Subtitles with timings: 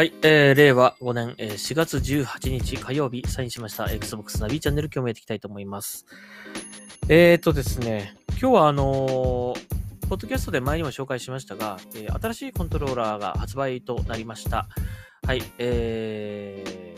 [0.00, 6.06] はい、えー、令和5年、えー4月18日火曜日、サインしました Xbox ナビチャンネル、今日もやっていきたいと思います。
[7.10, 14.68] えーとですね、今日はあのーポッドキャストで前にも紹介しましたが、えー新しいコントローラーが発売となりました。
[15.26, 16.96] はい、え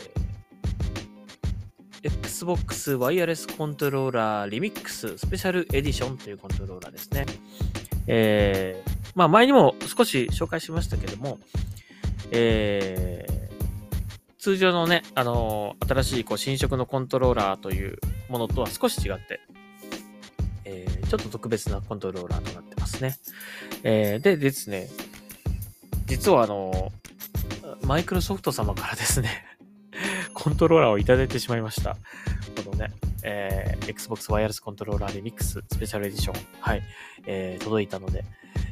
[2.03, 7.25] ー、Xbox ワイヤレスコントローラーリミックススペシャルエディションというコントローラーですね。
[8.07, 11.39] えー、まあ前にも少し紹介しましたけども、
[12.31, 13.33] えー
[14.39, 19.39] 通常のね、あのー新しいこう新色のコントローラーというものとは少し違って、
[20.65, 23.15] えーちょっと特別なコントローラーとなってますね。
[23.83, 24.89] えーでですね、
[26.07, 29.45] 実はあのーマイクロソフト様からですね、
[30.33, 31.97] コントローラーをいただいてしまいました。
[32.65, 32.91] このね、
[33.23, 36.83] えー Xbox ワイヤレスコントローラーリミックススペシャルエディション、はい、
[37.27, 38.25] えー届いたので、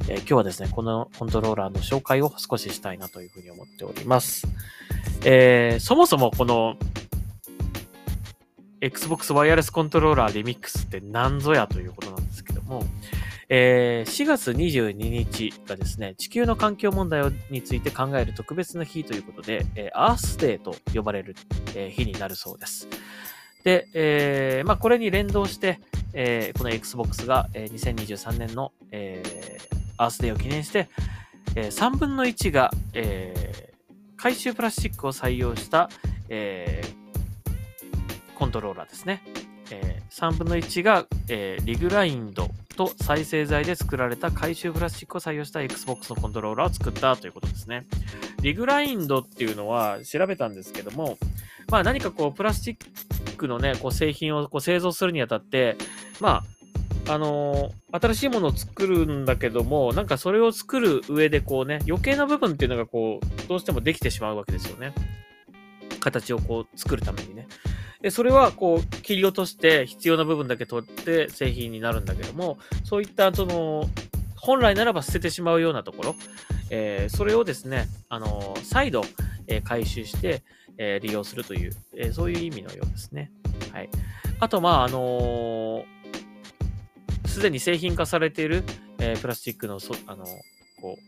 [0.08, 4.46] えー今日はですね、このコントローラーの紹介を少ししたいなというふうに思っております。
[5.24, 6.76] えーそもそもこの
[8.80, 12.84] Xbox ワイヤレスコントローラーリミックスって何ぞやということなんですけども、
[13.48, 21.36] えー4月22日がですね、地球の環境問題について考える特別な日ということで、えーアースデーと呼ばれる、
[21.76, 22.88] えー日になるそうです。
[23.62, 25.78] で、えーまあ、これに連動して、
[26.12, 30.88] えーこの Xbox が、えー2023年の、えーアースデーを記念して、
[31.54, 33.72] えー3分の1が、えー
[34.16, 35.90] 回収プラスチックを採用した、
[36.28, 37.02] えー
[38.38, 39.22] コントローラーですね。
[39.70, 47.86] えー3分の1が、えーリグラインドと再生材で作られた回収プラスチックを採用した Xbox のコントローラーを作ったということですね。
[48.40, 51.18] リグラインドっていうのは調べたんですけども、
[51.68, 55.76] まあ何かこうプラスチックのね、こう製品をこう製造するにあたって、
[56.20, 56.44] まあ、
[57.08, 64.94] あの新しいものを作るんだけども、なんかそれを作る上でこうね、余計な部分っていうのがこう、どうしてもできてしまうわけですよね。
[66.00, 67.48] 形をこう作るためにね。
[68.00, 73.88] で、それはこう切り落として必要な部分だけ取って製品になるんだけども、そういったその、
[74.36, 76.16] 本来ならば捨ててしまうようなところ、
[76.70, 79.02] えーそれをですね、あの再度、
[79.46, 80.42] えー回収して、
[80.78, 83.30] えー利用するという、えそういう意味のようですね。
[83.72, 83.88] はい。
[84.40, 85.84] あと、まあ、あの
[87.32, 88.62] すでに製品化されている、
[88.98, 90.26] えープラスチックのそ、あの
[90.80, 90.98] こ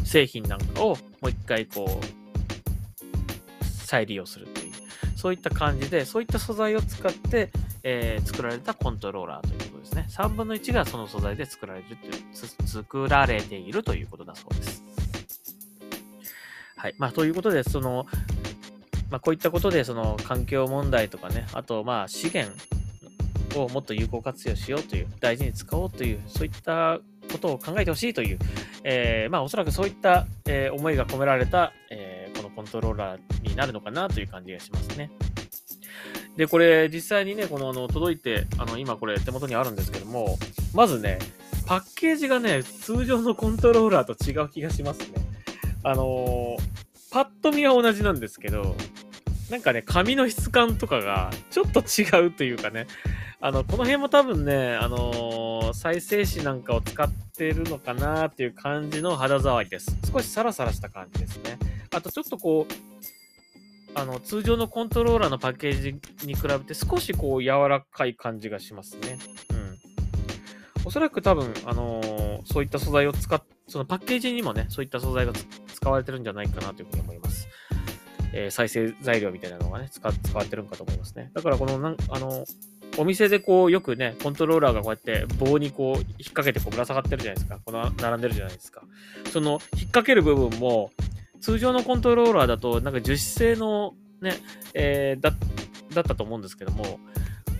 [0.00, 4.72] う、製品なんかをもう一回こう、再利用するという、
[5.16, 7.50] そういった感じで、そういった素材を使って、
[7.84, 10.06] えー作られたコントローラーということですね。
[10.10, 14.82] 3分の1がその素材で作られるという、作られているということだそうです。
[16.76, 16.94] はい。
[16.98, 18.06] まあ、ということで、その、
[19.10, 22.52] まあ、こういったことで、その環境問題とかね、あと、まあ、資源
[23.60, 28.38] をもっと有効活用しようという、大事に使おうという、そういったことを考えてほしいという、
[28.84, 35.10] えーまあ、おそらくそういった、えー思いが込められた、えーこのコントローラーになるのかなという感じがしますね。
[36.36, 40.38] で、これ、実際にね、この、あの、届いて、あの、今これ手元にあるんですけども、
[40.72, 41.18] まずね、
[41.66, 45.22] パッケージがね、通常のコントローラーと違う気がしますね。
[45.84, 46.56] あの
[47.10, 48.76] パッと見は同じなんですけど、
[49.50, 52.86] なんかね、紙の質感とかがちょっと違うというかね、
[53.44, 59.96] あの、この辺も多分ね、あのー再生紙なんかを使ってるのかなっていう感じの肌触りです。
[60.12, 61.58] 少しサラサラした感じですね。
[61.90, 69.18] あとちょっとこう、あの、通常のコントローラーのパッケージに比べて少しこう柔らかい感じがしますね。
[69.50, 69.78] うん。
[70.84, 75.32] おそらく多分、あのーそういった素材を使っ、そのパッケージにもね、そういった素材が
[75.74, 77.48] 使われてるんじゃないかなというふうに思います。
[78.34, 81.30] えー再生材料みたいなのがね、使使われてるんかと思いますね。
[81.32, 82.44] だからこの、なんあの、
[82.98, 87.58] お店でこう、よくね、コントローラーがこうやって棒にこう、引っ掛けてこう、ぶら下がってるじゃないですか。
[87.64, 88.82] この、並んでるじゃないですか。
[89.32, 90.90] その、引っ掛ける部分も、
[91.40, 94.34] 通常のコントローラーだと、なんか樹脂製のね、
[94.74, 95.32] えーだ、
[95.94, 97.00] だったと思うんですけども、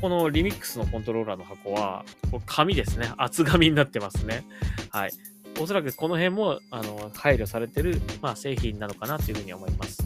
[0.00, 3.12] このリミックスのコントローラーの箱は、こう紙ですね。
[3.16, 4.44] 厚紙になってますね。
[4.90, 5.12] はい。
[5.60, 10.02] おそらくこの辺も、あの、配慮されてる、まあ、製品なのかなというふうに思います。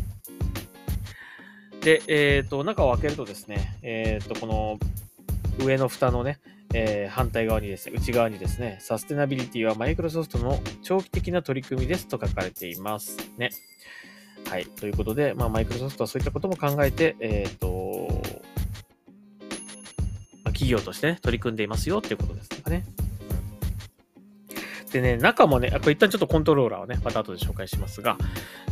[1.81, 4.79] で、えっ、と、中を開けるとですね、えっ、と、この
[5.59, 6.39] 上の蓋のね、
[6.75, 13.51] えー反対側にですね、内側にですね、サステナビリティはマイクロソフトの長期的な取り組みですと書かれていますね。
[14.49, 14.67] はい。
[14.67, 18.23] ということで、まあ、マイクロソフトはそういったことも考えて、えっ、と、
[20.45, 22.85] まあ企業としてね、取り組んでいますよっていうことですかね。
[24.93, 28.17] でね、中もね、これ一旦ちょっとコントローラーをね、また後で紹介しますが、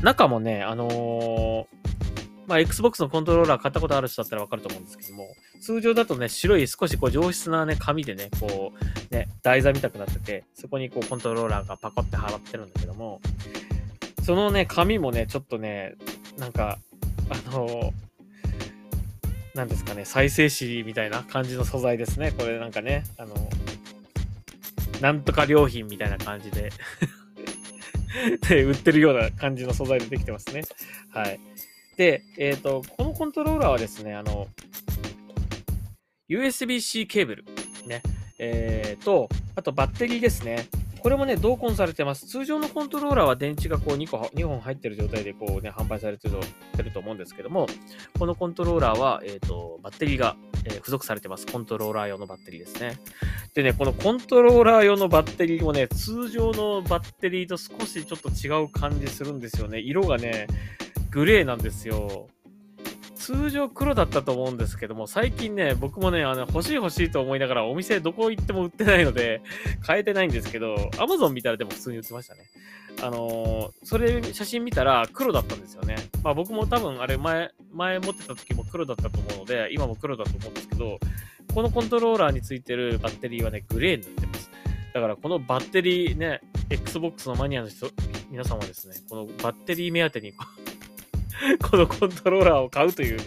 [0.03, 2.04] 中もね、あのー
[2.47, 5.29] まあ、Xbox のコントローラー買ったことある人だったらわかると思うんですけども、
[5.61, 8.73] 通常だとね、白い少しこう上質なね、紙でね、こ
[9.11, 13.21] う、ね、台座みたくなってて、そこにこうコントローラーがパコって貼ってるんだけども、
[14.23, 15.95] そのね、紙もね、ちょっとね、
[16.39, 16.79] なんか、
[17.31, 17.93] あの
[19.55, 22.33] なんですかね、再生紙みたいな感じの素材ですね。
[22.33, 23.35] これなんかね、あの、
[25.01, 26.71] なんとか良品みたいな感じで
[28.49, 30.63] で、 売ってるような感じの素材でできてますね。
[31.11, 31.41] はい。
[31.97, 34.49] で、えっ、ー、と、このコントローラーはですね、あの、
[36.29, 37.45] USB-C ケーブル、
[37.87, 38.03] ね、
[38.39, 40.67] えー、と、あとバッテリーですね。
[41.05, 42.27] これもね、同梱されてます。
[42.27, 47.67] 通常のコントローラーは電池がこう2個、2本入ってる状態でこうね、販売されてると思うんですけども、
[48.19, 51.47] このコントローラーは、えっ、ー、と、バッテリーが、えー、付属されてます。
[51.47, 52.99] コントローラー用のバッテリーですね。
[53.53, 59.81] でね、このコントローラー用のバッテリーもね、通常のバッテリーと少しちょっと違う感じするんですよね。
[59.81, 60.47] 色がね、
[61.15, 62.27] グレーなんですよ。
[63.15, 69.41] 通常黒だったと思うんですけども、最近ね、僕もね、あの欲しい欲しいと思いながらお店どこ行っても売ってないので、
[69.81, 72.43] 買えてないんですけど、Amazon 見たらでも普通に売ってましたね。
[73.01, 75.95] あのー、それ、写真見たら黒だったんですよね。
[76.25, 80.99] まあ僕も多分あれ前、前持ってた時も黒だったと思うので、今も黒だと思うんですけど、
[81.55, 84.51] このコントローラーについてるバッテリーはね、グレーになってます。
[84.93, 86.41] だからこのバッテリーね、
[86.71, 87.89] Xbox のマニアの人、
[88.31, 90.33] 皆さんはですね、このバッテリー目当てに
[91.63, 93.19] このコントローラーを買うという、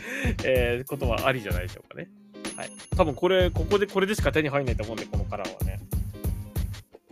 [0.43, 2.09] えー、ことはありじゃないでしょうかね。
[2.55, 2.71] はい。
[2.95, 5.79] 多分これ、ここで、これでしか手に入んないと思うんで、このカラーはね。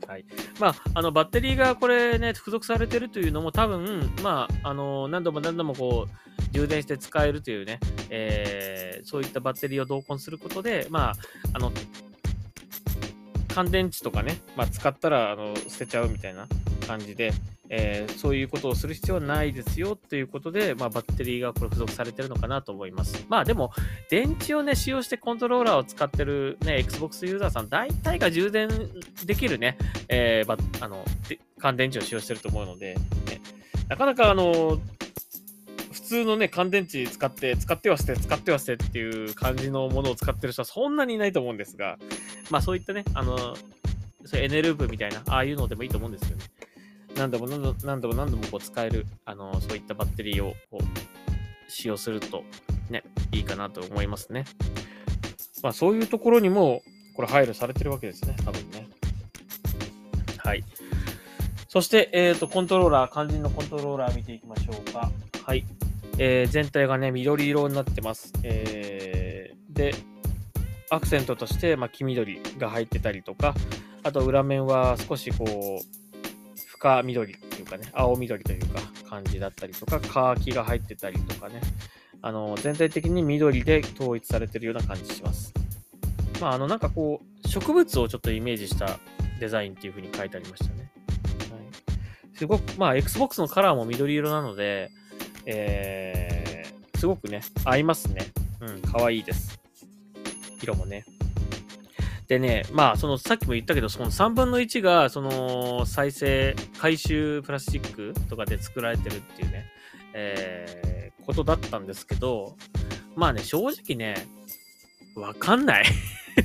[0.07, 0.25] はい。
[0.59, 11.13] まあ、あの、バッテリーがこれね、付属されてるというのも多分、まあ、あの、何度も何度もこう、充電して使えるというね、えー、そういったバッテリーを同梱することで、まあ、
[11.53, 11.71] あの、
[13.55, 16.45] 乾電池とかね、まあ、使ったらあの捨てちゃうみたいな
[16.85, 17.31] 感じで、
[17.69, 23.25] えー、そういうことをする必要はないですよということで、まあ、バッテリーがこれ付属されてるのかなと思います。
[23.27, 23.71] まあでも、
[24.09, 28.69] 電池をね、使用してコントローラーを使ってるね、Xbox ユーザーさん、大体が充電
[29.25, 29.77] できるね、
[30.09, 31.03] えー、あの、
[31.59, 33.41] 乾電池を使用してると思うので、ね、
[33.87, 34.79] なかなかあの、
[35.91, 41.97] 普通のね、乾電池使って、使っては捨て、使っては捨てっていう感じのものを使ってる人はそんなにいないと思うんですが、
[42.51, 43.55] まあそういったね、あの、
[44.25, 46.43] そうエネループみたいな、ああいうのでもいいと思うんですよね。
[47.15, 52.43] 何度も何度何度も何度もこう使える、あの、そういったバッテリーをこう使用すると
[52.89, 54.45] ね、いいかなと思いますね。
[55.63, 56.81] まあそういうところにも、
[57.15, 58.87] これ配慮されてるわけですね、多分ね。
[60.37, 60.63] はい。
[61.67, 65.11] そして、え、ー、と、コントローラー、肝心のコントローラー見ていきましょうか。
[65.43, 65.65] はい。
[66.17, 68.31] えー、全体がね、緑色になってます。
[68.43, 69.93] えー、で、
[70.89, 73.55] アクセントとして、まあ、黄緑が入ってたりとか、
[74.03, 76.04] あと裏面は少しこう、
[76.85, 78.79] 深緑っていうかね、青緑というか
[79.09, 81.59] 感じだったりとか、カーキが入ってたりとかね、
[82.21, 85.51] あの、全体的に緑で統一されてるような感じします。
[86.39, 88.99] まあ、あの、なんかこう、植物をちょっとイメージした
[89.39, 90.91] デザインっていう風に書いてありましたね。
[91.51, 94.91] はい、すごく、まあ、Xbox のカラーも緑色なので、
[95.47, 98.27] えー、すごくね、合いますね。
[98.61, 99.59] うん、可愛いです。
[100.61, 101.03] 色もね。
[102.27, 109.65] でね、まあ、その、さっきも言ったけど、その3分の1が、その、再生、回収プラスチックとかで作られてるっていうね、
[110.13, 112.55] えー、ことだったんですけど、
[113.15, 114.27] まあね、正直ね、
[115.15, 115.85] わかんない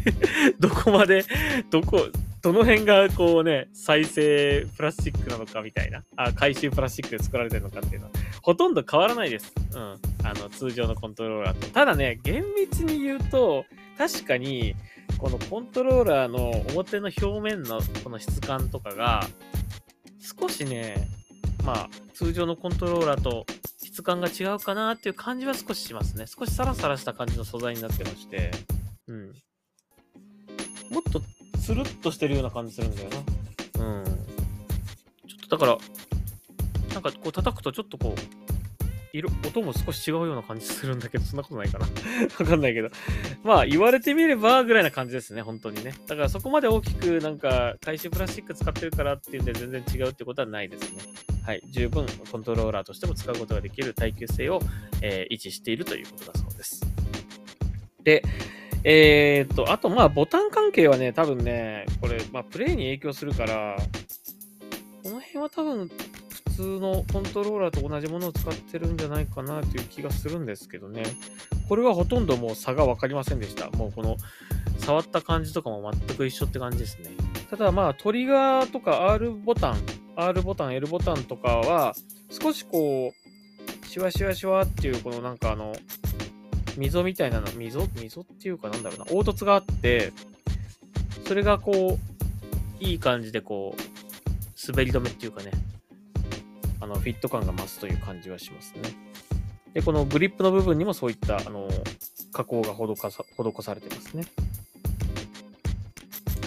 [0.61, 1.25] どこまで、
[1.71, 2.09] どこ、
[2.43, 8.13] どの辺がこうね、再生プラスチックなのかみたいな、あ回収プラスチックで作られてるのかっていうのは、
[8.43, 9.53] ほとんど変わらないです。
[9.75, 9.99] うん。
[10.23, 11.67] あの、通常のコントローラーと。
[11.69, 13.65] ただね、厳密に言うと、
[13.99, 14.75] 確かに、
[15.19, 19.27] このコントローラーの表の表面のこの質感とかが、
[20.41, 21.09] 少しね、
[21.65, 23.47] まあ、通常のコントローラーと
[23.83, 26.27] 質感が違うかなっていう感じは少ししますね。
[26.27, 28.51] 少しサラサラした感じの素材になってまして、
[29.09, 29.27] うん。
[30.91, 31.21] もっと
[31.61, 33.85] つるっとしてるような感じするんだよな。
[33.85, 34.05] うん。
[34.05, 34.13] ちょ
[35.47, 35.79] っとだから、
[36.95, 38.40] なんかこう叩くとちょっとこう、
[39.13, 41.87] 色、音も少し違うような感じするんだけど、そんなことないかな
[42.39, 42.91] わかんないけど。
[43.43, 45.95] まあ、言われてみれば、ぐらいな感じですね、本当にね。
[46.07, 51.03] だからそこまで大きく、なんか、回収プラスチック使ってるからっていうんで、全然違うってことはないですね。
[51.45, 51.63] はい。
[51.73, 54.61] 十分、コントローラーとしても使うことができる耐久性を、
[55.03, 56.81] えー、維持しているということだそうです。
[58.03, 58.23] で、
[58.85, 63.77] えー、っと、あと、まあ、ボタン関係はね、多分ね、これ、まあ、プレイに影響するから、
[65.03, 65.91] この辺は多分、
[66.61, 71.05] 通のコントローラーと同じものを使ってるんじゃないかなという気がするんですけどね。
[71.71, 73.71] これはほとんどもう差が分かりませんでした。
[73.71, 74.19] もうこの
[74.77, 77.11] 触った感じとかも全く一緒って感じですね。
[77.49, 79.79] ただまあトリガーとか R ボタン、
[80.17, 81.95] R ボタン、L ボタンとかは
[82.29, 85.73] 少しこう、シワシワシワっていうこのなんかあの、
[86.77, 87.89] 溝みたいなの、溝？
[87.95, 90.13] 溝っていうかなんだろうな、凹凸があって、
[91.27, 95.53] それがこう、いい感じでこう、滑り止めっていうかね、
[96.81, 98.83] あの、フィット感が増すという感じはしますね。
[99.75, 101.69] で、このグリップの部分にもそういった、あの、
[102.33, 104.25] 加工が施さ施されてますね。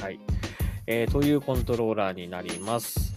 [0.02, 0.20] はい。
[0.86, 3.13] えー、というコントローラーになります。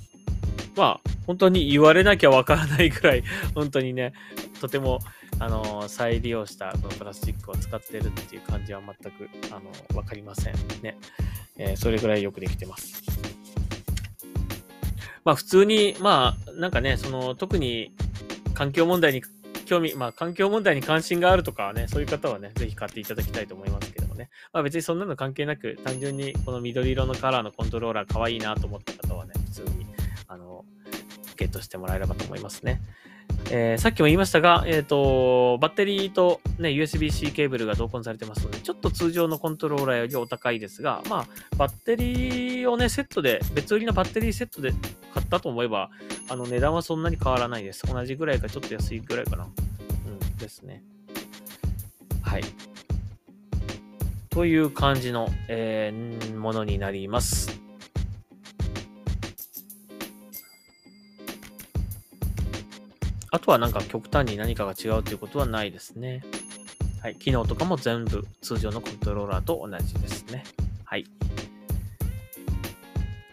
[0.76, 4.12] まあ、本当に言われなきゃわからないくらい、 本当にね、
[4.60, 5.00] とても、
[5.38, 10.96] あの、再利用したこのプラスチックを使ってるっていう感じは全く、あの、わかりませんね。
[11.58, 13.02] えー、それぐらいよくできてます。
[15.26, 17.90] まあ普通に、まあなんかね、その特に
[18.54, 19.22] 環境問題に
[19.66, 24.30] 興味、まあ環境問題に関心があるとかね、そういう方はね、ぜひ買っていただきたいと思いますけどもね。
[24.52, 29.86] まあ別にそんなの関係なく、単純にこの緑色のカラーのコントローラー可愛いなと思った方はね、普通に、
[30.28, 30.64] あの、
[31.36, 32.80] ゲットしてもらえればと思いますね。
[33.50, 41.26] えー、さっきも言いましたが、え、ー、と、バッテリーとね、USB-C ケーブルが同梱されてますので、ちょっと通常のコントローラーよりお高いですが、まあ、
[41.56, 44.72] バッテリーをね、セットで、別売りのバッテリーセットで
[45.14, 45.90] 買ったと思えば、
[46.28, 47.86] あの、値段はそんなに変わらないです。
[47.86, 49.44] 同じぐらいか、ちょっと安いぐらいかな。
[49.44, 49.48] う
[50.10, 50.82] ん、ですね。
[52.22, 52.42] はい。
[54.30, 57.65] という感じの、えー、ものになります。
[63.36, 66.22] あとはなんか極端に何かが違うということはないですね。
[67.02, 67.16] はい。
[67.16, 70.42] 機能とかも全部通常のコントローラーと同じですね。
[70.86, 71.04] はい。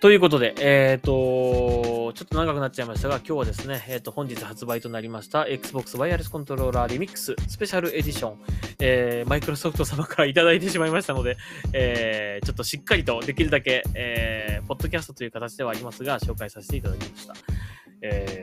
[0.02, 8.40] ということで、えっ、ー、と、ちょっと長くなっちゃいましたが、今日はですね、えっ、ー、と、本日発売となりました Xbox ワイヤレスコントローラーリミックススペシャルエディション、
[8.80, 11.38] えー、マイクロソフト様からいただいてしまいましたので、
[11.72, 17.34] えー、ちょっとしっかりとできるだけ、えー、ポッドキャストという形ではありますが、紹介させていただきました。
[18.02, 18.43] えー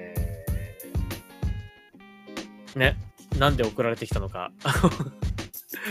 [2.77, 2.97] ね、
[3.39, 4.50] なんで送られてきたのか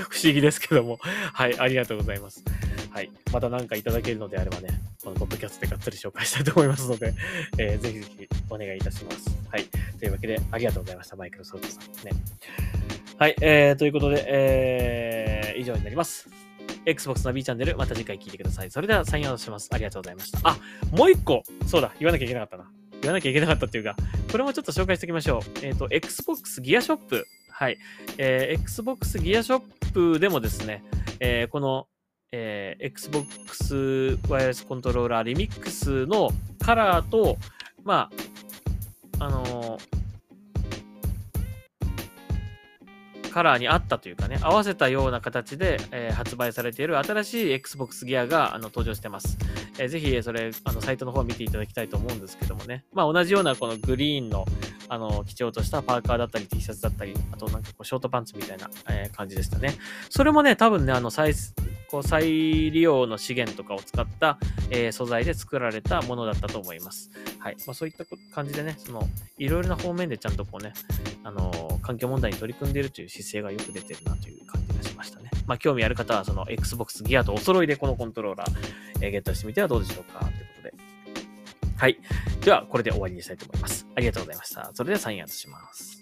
[0.09, 0.99] 不思議ですけども
[1.33, 2.43] はい、ありがとうございます。
[2.91, 3.11] はい。
[3.31, 4.69] また何かいただけるのであればね、
[5.03, 7.13] このポッドキャストでがっつり紹介したいと思いますので、
[7.57, 9.29] えー、ぜひぜひお願いいたします。
[9.49, 9.65] はい。
[9.99, 12.05] というわけで、ありがとうございました、マイクロソフトさん。
[12.05, 12.11] ね。
[13.17, 13.35] はい。
[13.41, 16.27] えー、ということで、えー、以上になります。
[16.85, 18.71] Xbox の B チャンネル、また次回聞いてください。
[18.71, 19.69] それでは、サインアウトします。
[19.71, 20.39] ありがとうございました。
[20.43, 20.57] あ、
[20.91, 22.71] もう一個、そうだ、言わなきゃいけなかったな。
[23.01, 23.95] 言わなきゃいけなかったっていうか、
[24.31, 25.41] これもちょっと紹介しておきましょう。
[25.63, 27.25] えっ、ー、と、Xbox ギアショップ。
[27.49, 27.77] はい。
[28.17, 30.83] えー、Xbox ギアショップでもですね、
[31.19, 31.87] えー、この、
[32.31, 36.29] えー、Xbox ワイヤレスコントローラーリミックスの
[36.59, 37.37] カラーと、
[37.83, 38.09] ま
[39.19, 39.99] あ、あのー
[43.29, 49.37] カラーに合ったというかね、合わせたような形で、えー、発売されている新しい Xbox ギアがあの登場してます。
[49.79, 52.83] えー、ぜひ、それ、あの、サイトの方を見ていただきたいと思うんですけどもね。
[52.93, 54.45] まあ、同じようなこのグリーンの、
[54.89, 59.75] あの、基調としたパーカーだったり T シャツだったり、あとなんかこう、ショートパンツみたいな、えー、感じでしたね。
[60.09, 61.09] それもね、多分ね、あの、
[61.89, 62.23] こう再
[62.71, 64.37] 利用の資源とかを使った、
[64.69, 67.09] えー、素材で作られたものだったと思います。
[67.39, 67.55] はい。
[67.65, 70.73] まあ、そういった感じでね、その、いろいろな方面でちゃんとこうね、
[71.23, 75.31] あのー、環境問題に取り組んでいるという姿勢がよく出てるなという感じがしましたね。
[75.47, 78.51] まあ、興味ある方は、その Xbox ギアとお揃いでこのコントローラー、
[79.01, 80.73] えー、ゲットしてみてはどうでしょうかということで。
[81.75, 81.97] はい。
[82.41, 83.87] では、これで終わりにしたいと思います。
[83.95, 84.69] ありがとうございました。
[84.75, 85.98] それではサインアウトします。